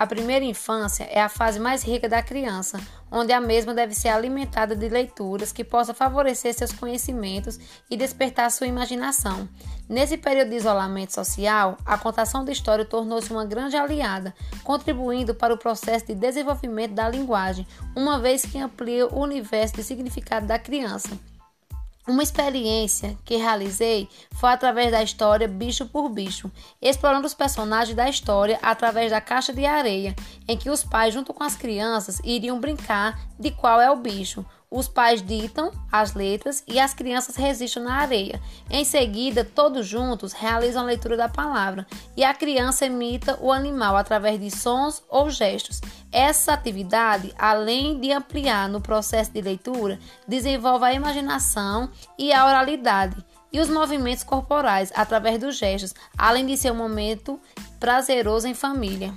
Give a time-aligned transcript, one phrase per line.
[0.00, 2.80] A primeira infância é a fase mais rica da criança,
[3.12, 7.60] onde a mesma deve ser alimentada de leituras que possam favorecer seus conhecimentos
[7.90, 9.46] e despertar sua imaginação.
[9.86, 15.52] Nesse período de isolamento social, a contação de história tornou-se uma grande aliada, contribuindo para
[15.52, 20.58] o processo de desenvolvimento da linguagem, uma vez que amplia o universo de significado da
[20.58, 21.10] criança.
[22.10, 26.50] Uma experiência que realizei foi através da história Bicho por Bicho,
[26.82, 30.16] explorando os personagens da história através da caixa de areia,
[30.48, 34.44] em que os pais, junto com as crianças, iriam brincar de qual é o bicho.
[34.68, 38.40] Os pais ditam as letras e as crianças resistem na areia.
[38.68, 43.96] Em seguida, todos juntos realizam a leitura da palavra e a criança imita o animal
[43.96, 45.80] através de sons ou gestos.
[46.12, 53.24] Essa atividade, além de ampliar no processo de leitura, desenvolve a imaginação e a oralidade
[53.52, 57.40] e os movimentos corporais através dos gestos, além de ser um momento
[57.78, 59.14] prazeroso em família.